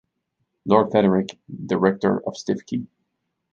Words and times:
Lord 0.65 0.89
Frederick, 0.89 1.37
the 1.47 1.77
Rector 1.77 2.25
of 2.27 2.33
Stiffkey. 2.35 2.87